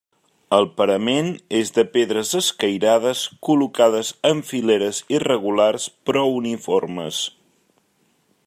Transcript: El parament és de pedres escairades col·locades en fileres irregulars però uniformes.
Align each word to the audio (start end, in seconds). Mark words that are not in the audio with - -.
El 0.59 0.67
parament 0.79 1.27
és 1.57 1.71
de 1.75 1.83
pedres 1.97 2.31
escairades 2.39 3.21
col·locades 3.49 4.11
en 4.33 4.43
fileres 4.51 5.03
irregulars 5.19 5.89
però 6.09 6.25
uniformes. 6.43 7.25